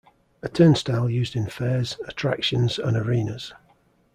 A 0.41 0.49
turnstile 0.49 1.07
used 1.11 1.35
in 1.35 1.47
fairs, 1.47 1.97
attractions, 2.07 2.79
and 2.79 2.97
arenas. 2.97 3.53